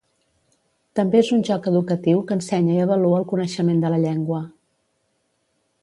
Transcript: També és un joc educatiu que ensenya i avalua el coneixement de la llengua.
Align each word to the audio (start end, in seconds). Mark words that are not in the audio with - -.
També 0.99 1.19
és 1.19 1.29
un 1.35 1.43
joc 1.49 1.69
educatiu 1.73 2.23
que 2.31 2.37
ensenya 2.39 2.79
i 2.79 2.81
avalua 2.87 3.21
el 3.21 3.29
coneixement 3.35 3.85
de 3.85 3.93
la 3.97 4.01
llengua. 4.07 4.45